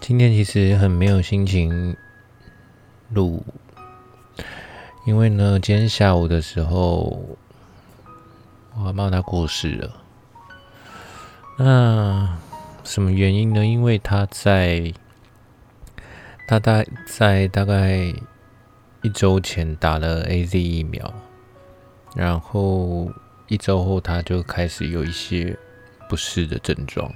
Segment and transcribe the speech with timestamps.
[0.00, 1.96] 今天其实很没有心情
[3.10, 3.42] 录，
[5.06, 7.20] 因为呢，今天下午的时候，
[8.76, 9.90] 我妈妈她过世了。
[11.58, 12.36] 那
[12.82, 13.64] 什么原因呢？
[13.64, 14.92] 因为她在，
[16.46, 18.12] 她大在大概
[19.02, 21.14] 一周前打了 A Z 疫苗，
[22.14, 23.10] 然后
[23.48, 25.56] 一周后，她就开始有一些
[26.10, 27.10] 不适的症状。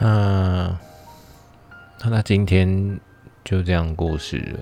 [0.00, 0.78] 那
[2.00, 3.00] 那他今天
[3.44, 4.60] 就这样过世了。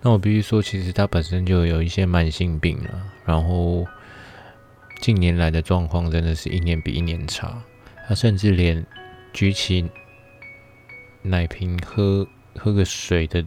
[0.00, 3.84] 那我必须说，其实他本身就有一些慢性病了，然后
[5.00, 7.60] 近年来的状况真的是一年比一年差。
[8.06, 8.86] 他甚至连
[9.32, 9.90] 举起
[11.22, 13.44] 奶瓶喝喝个水的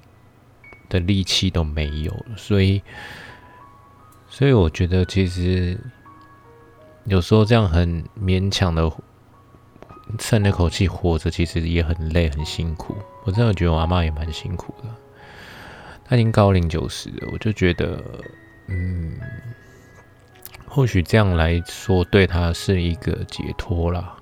[0.89, 2.25] 的力气都没有。
[2.35, 2.81] 所以，
[4.27, 5.80] 所以我觉得其实
[7.05, 8.91] 有时候这样很勉强的。
[10.17, 12.95] 趁那口气活着，其实也很累很辛苦。
[13.23, 14.89] 我真的觉得我阿妈也蛮辛苦的。
[16.05, 18.03] 她已经高龄九十了，我就觉得，
[18.67, 19.19] 嗯，
[20.67, 24.17] 或许这样来说对她是一个解脱啦。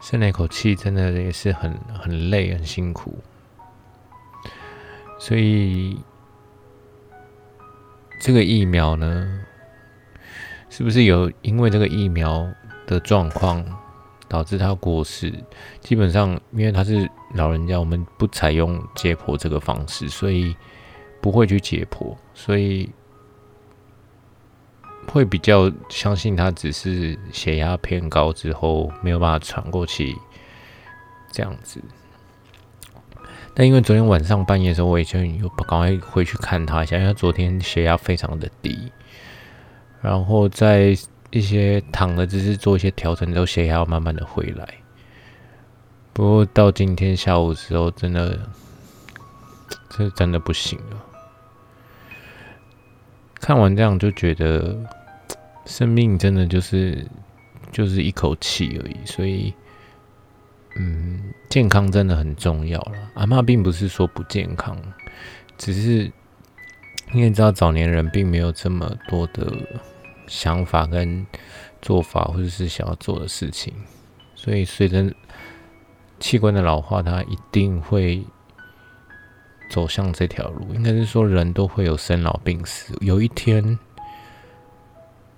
[0.00, 3.18] 剩那口气真的也是很很累很辛苦，
[5.18, 5.98] 所以
[8.20, 9.40] 这个疫苗呢，
[10.68, 12.46] 是不是有因为这个疫苗
[12.86, 13.64] 的状况？
[14.28, 15.32] 导致他过世，
[15.80, 20.56] 基本上因为他是老人家，我们不采用解剖这个方式，所以
[21.20, 22.90] 不会去解剖，所以
[25.06, 30.16] 会比较相信他只是血压偏高之后没有办法喘过气
[31.30, 31.80] 这样子。
[33.54, 38.90] 但因为昨天晚上半夜的时候，我已经又赶快回去看他一下，因为他昨天血压非常的低，
[40.00, 40.96] 然后在。
[41.34, 44.68] 一些躺的，只是做一些调整之后，血压要慢慢的回来。
[46.12, 48.38] 不过到今天下午的时候，真的，
[49.90, 51.04] 这真的不行了。
[53.40, 54.78] 看完这样就觉得，
[55.66, 57.04] 生命真的就是
[57.72, 58.96] 就是一口气而已。
[59.04, 59.52] 所以，
[60.76, 61.20] 嗯，
[61.50, 62.92] 健康真的很重要了。
[63.14, 64.80] 阿妈并不是说不健康，
[65.58, 66.12] 只是
[67.12, 69.52] 因为知道早年人并没有这么多的。
[70.26, 71.26] 想法跟
[71.82, 73.74] 做法，或者是想要做的事情，
[74.34, 75.12] 所以随着
[76.18, 78.24] 器官的老化，它一定会
[79.70, 80.74] 走向这条路。
[80.74, 83.78] 应该是说，人都会有生老病死，有一天，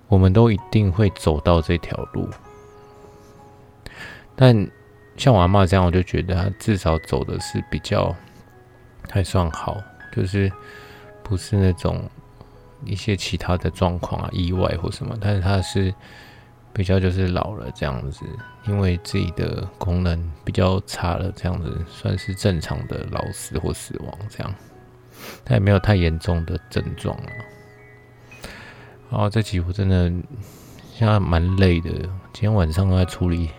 [0.07, 2.29] 我们都一定会走到这条路。
[4.35, 4.69] 但
[5.17, 8.15] 像我阿妈这样，我就觉得她至少走的是比较
[9.09, 9.81] 还算好，
[10.15, 10.51] 就是
[11.23, 12.09] 不是那种。
[12.85, 15.93] 一些其他的状况啊，意外或什么，但是他是
[16.73, 18.23] 比较就是老了这样子，
[18.67, 24.53] 因为自己的功能比较差了，这样子算是正常的老死或死亡这样，
[25.43, 27.29] 他也没有太严重的症状了。
[29.09, 30.11] 后这几乎真的
[30.93, 31.89] 现在蛮累的，
[32.33, 33.49] 今天晚上都在处理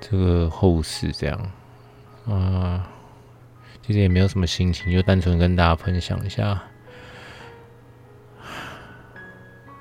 [0.00, 1.50] 这个后事这样，
[2.28, 2.86] 啊，
[3.82, 6.62] 其实也没有什么心情，就单纯跟大家分享一下。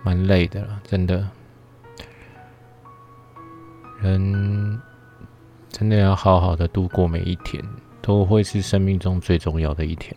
[0.06, 1.28] 蛮累的了，真的。
[4.00, 4.80] 人
[5.70, 7.64] 真的要好好的度过每一天，
[8.04, 10.16] 都会是生命中最重要的一天。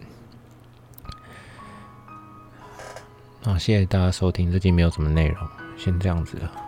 [3.43, 6.68] 那谢谢大家收听，最近没有什么内容，先这样子了。